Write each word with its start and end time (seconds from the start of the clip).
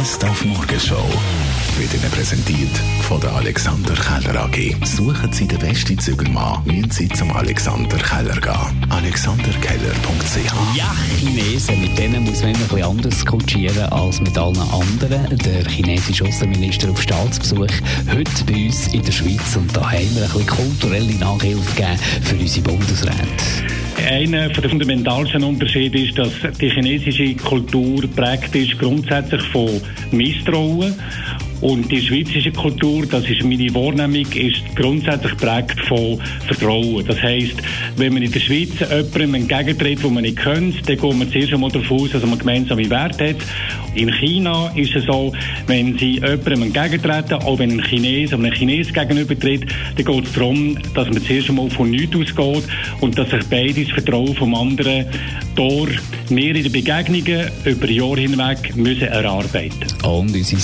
Best 0.00 0.24
auf 0.24 0.42
Morgenshow 0.46 1.04
wird 1.76 1.92
Ihnen 1.92 2.10
präsentiert 2.10 2.74
von 3.02 3.20
der 3.20 3.34
Alexander 3.34 3.92
Keller 3.92 4.44
AG. 4.44 4.74
Suchen 4.82 5.30
Sie 5.30 5.46
den 5.46 5.58
besten 5.58 5.98
Zügelmann, 5.98 6.62
müssen 6.64 6.90
Sie 6.90 7.08
zum 7.10 7.30
Alexander 7.32 7.98
Keller 7.98 8.40
gehen. 8.40 8.86
AlexanderKeller.ch 8.88 10.74
Ja, 10.74 10.90
Chinesen, 11.18 11.82
mit 11.82 11.98
denen 11.98 12.24
muss 12.24 12.40
man 12.40 12.54
ein 12.54 12.60
bisschen 12.60 12.82
anders 12.82 13.26
kutschieren 13.26 13.92
als 13.92 14.22
mit 14.22 14.38
allen 14.38 14.58
anderen. 14.58 15.36
Der 15.36 15.68
chinesische 15.68 16.24
Außenminister 16.24 16.90
auf 16.90 17.02
Staatsbesuch 17.02 17.66
heute 18.10 18.44
bei 18.46 18.54
uns 18.54 18.86
in 18.94 19.02
der 19.02 19.12
Schweiz 19.12 19.54
und 19.54 19.76
da 19.76 19.82
haben 19.82 20.16
wir 20.16 20.22
ein 20.24 20.30
bisschen 20.30 20.46
kulturelle 20.46 21.14
Nachhilfe 21.16 21.74
gegeben 21.74 21.98
für 22.22 22.36
unsere 22.36 22.62
Bundesräte. 22.62 23.89
Einer 24.08 24.48
der 24.48 24.70
fundamentalsten 24.70 25.42
Unterschiede 25.42 26.00
ist, 26.00 26.18
dass 26.18 26.32
die 26.60 26.70
chinesische 26.70 27.34
Kultur 27.36 28.02
prägt 28.14 28.54
ist 28.54 28.78
grundsätzlich 28.78 29.42
von 29.42 29.80
Misstrauen 30.10 30.94
und 31.60 31.90
die 31.90 32.00
schweizerische 32.00 32.52
Kultur, 32.52 33.04
das 33.06 33.28
ist 33.28 33.44
meine 33.44 33.72
Wahrnehmung, 33.74 34.26
ist 34.32 34.62
grundsätzlich 34.76 35.36
prägt 35.36 35.80
von 35.86 36.18
Vertrauen. 36.46 37.04
Das 37.06 37.20
heisst, 37.22 37.56
wenn 37.96 38.14
man 38.14 38.22
in 38.22 38.32
der 38.32 38.40
Schweiz 38.40 38.70
jemandem 38.80 39.34
entgegentritt, 39.34 40.02
wo 40.02 40.08
man 40.08 40.22
nicht 40.22 40.38
kennt, 40.38 40.88
dann 40.88 40.96
geht 40.96 41.16
man 41.16 41.30
zuerst 41.30 41.52
einmal 41.52 41.70
davon 41.70 42.00
aus, 42.00 42.10
dass 42.12 42.24
man 42.24 42.38
gemeinsame 42.38 42.88
Werte 42.88 43.30
hat. 43.30 43.36
In 43.94 44.10
China 44.12 44.72
ist 44.74 44.94
es 44.94 45.04
so, 45.04 45.32
wenn 45.66 45.98
sie 45.98 46.14
jemandem 46.14 46.62
entgegentreten, 46.62 47.34
auch 47.34 47.58
wenn 47.58 47.72
ein 47.72 47.82
Chines 47.82 48.32
oder 48.32 48.44
ein 48.44 48.52
Chines 48.52 48.92
gegenübertritt, 48.92 49.66
dann 49.96 50.04
geht 50.04 50.24
es 50.24 50.32
darum, 50.32 50.78
dass 50.94 51.08
man 51.08 51.22
zuerst 51.22 51.48
einmal 51.48 51.70
von 51.70 51.90
nichts 51.90 52.16
ausgeht 52.16 52.64
und 53.00 53.18
dass 53.18 53.30
sich 53.30 53.44
beide 53.50 53.84
das 53.84 53.92
Vertrauen 53.92 54.34
vom 54.34 54.54
anderen 54.54 55.06
durch 55.56 55.98
mehrere 56.30 56.70
Begegnungen 56.70 57.50
über 57.64 57.90
Jahre 57.90 58.20
hinweg 58.20 58.76
müssen 58.76 59.08
erarbeiten. 59.08 59.86
Und 60.04 60.34
unsere 60.34 60.60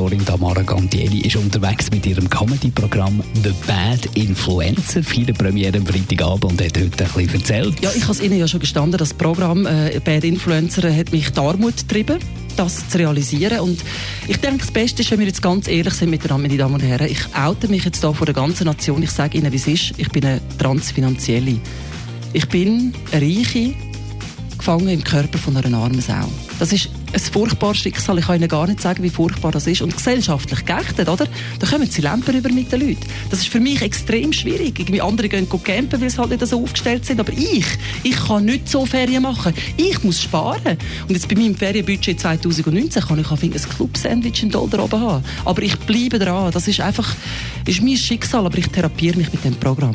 Style-Moderatorin 0.00 0.24
Tamara 0.24 0.62
Gantieri 0.62 1.20
ist 1.20 1.36
unterwegs 1.36 1.90
mit 1.90 2.06
ihrem 2.06 2.28
Comedy-Programm 2.28 3.22
The 3.42 3.52
Bad 3.66 4.06
Influencer. 4.16 5.02
Viele 5.02 5.34
Premiere 5.34 5.76
am 5.76 5.84
Freitagabend 5.86 6.44
und 6.44 6.62
hat 6.62 6.78
heute 6.78 7.04
ein 7.04 7.10
bisschen 7.12 7.34
erzählt. 7.34 7.80
Ja, 7.82 7.90
ich 7.94 8.02
habe 8.04 8.12
es 8.12 8.22
Ihnen 8.22 8.38
ja 8.38 8.48
schon 8.48 8.60
gestanden, 8.60 8.96
das 8.96 9.12
Programm 9.12 9.66
äh, 9.66 10.00
Bad 10.02 10.24
Influencer 10.24 10.94
hat 10.94 11.12
mich 11.12 11.30
die 11.30 11.38
Armut 11.38 11.76
getrieben 11.76 12.18
das 12.56 12.88
zu 12.88 12.98
realisieren. 12.98 13.60
Und 13.60 13.80
ich 14.26 14.36
denke, 14.38 14.58
das 14.58 14.70
Beste 14.70 15.02
ist, 15.02 15.10
wenn 15.10 15.20
wir 15.20 15.26
jetzt 15.26 15.40
ganz 15.40 15.68
ehrlich 15.68 15.94
sind 15.94 16.10
miteinander, 16.10 16.48
meine 16.48 16.58
Damen 16.58 16.74
und 16.74 16.82
Herren. 16.82 17.06
Ich 17.06 17.20
oute 17.34 17.68
mich 17.68 17.84
jetzt 17.84 18.00
hier 18.00 18.12
vor 18.12 18.26
der 18.26 18.34
ganzen 18.34 18.64
Nation. 18.64 19.02
Ich 19.02 19.12
sage 19.12 19.38
Ihnen, 19.38 19.50
wie 19.52 19.56
es 19.56 19.66
ist. 19.66 19.92
Ich 19.98 20.10
bin 20.10 20.24
eine 20.24 20.40
Transfinanzielle. 20.58 21.58
Ich 22.32 22.48
bin 22.48 22.92
eine 23.12 23.22
Reiche, 23.22 23.74
gefangen 24.60 24.88
im 24.88 25.02
Körper 25.02 25.38
von 25.38 25.56
einer 25.56 25.76
armen 25.76 26.00
Sau. 26.00 26.28
Das 26.58 26.72
ist 26.72 26.90
ein 27.12 27.18
furchtbares 27.18 27.78
Schicksal. 27.78 28.18
Ich 28.18 28.26
kann 28.26 28.36
Ihnen 28.36 28.48
gar 28.48 28.66
nicht 28.66 28.80
sagen, 28.80 29.02
wie 29.02 29.10
furchtbar 29.10 29.50
das 29.50 29.66
ist. 29.66 29.80
Und 29.80 29.96
gesellschaftlich 29.96 30.64
geächtet, 30.64 31.08
oder? 31.08 31.26
Da 31.58 31.66
kommen 31.66 31.90
sie 31.90 32.02
Lampen 32.02 32.36
über 32.36 32.50
mit 32.50 32.70
den 32.70 32.80
Leuten. 32.80 33.00
Das 33.30 33.40
ist 33.40 33.48
für 33.48 33.60
mich 33.60 33.82
extrem 33.82 34.32
schwierig. 34.32 34.78
Irgendwie 34.78 35.00
andere 35.00 35.28
gehen 35.28 35.48
campen, 35.48 36.00
weil 36.00 36.10
sie 36.10 36.18
halt 36.18 36.30
nicht 36.30 36.46
so 36.46 36.62
aufgestellt 36.62 37.06
sind. 37.06 37.20
Aber 37.20 37.32
ich, 37.32 37.66
ich 38.02 38.16
kann 38.16 38.44
nicht 38.44 38.68
so 38.68 38.84
Ferien 38.84 39.22
machen. 39.22 39.54
Ich 39.76 40.04
muss 40.04 40.22
sparen. 40.22 40.76
Und 41.08 41.14
jetzt 41.14 41.28
bei 41.28 41.36
meinem 41.36 41.56
Ferienbudget 41.56 42.20
2019 42.20 43.02
kann 43.02 43.18
ich 43.18 43.30
ein 43.30 43.52
Club-Sandwich 43.52 44.42
in 44.42 44.50
Dollar 44.50 44.84
oben 44.84 45.00
haben. 45.00 45.24
Aber 45.44 45.62
ich 45.62 45.76
bleibe 45.80 46.18
dran. 46.18 46.52
Das 46.52 46.68
ist 46.68 46.80
einfach, 46.80 47.16
ist 47.66 47.82
mein 47.82 47.96
Schicksal, 47.96 48.44
aber 48.44 48.58
ich 48.58 48.68
therapiere 48.68 49.16
mich 49.16 49.32
mit 49.32 49.44
dem 49.44 49.54
Programm. 49.56 49.94